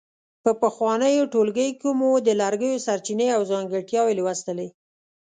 په 0.43 0.51
پخوانیو 0.61 1.29
ټولګیو 1.33 1.77
کې 1.81 1.89
مو 1.99 2.11
د 2.27 2.29
لرګیو 2.41 2.83
سرچینې 2.87 3.27
او 3.35 3.41
ځانګړتیاوې 3.51 4.13
لوستلې. 4.19 4.67